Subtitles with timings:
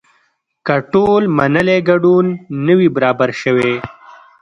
[0.65, 2.25] که ټول منلی ګډون
[2.65, 3.73] نه وي برابر شوی.